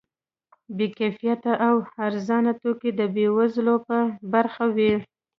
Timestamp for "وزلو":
3.37-3.75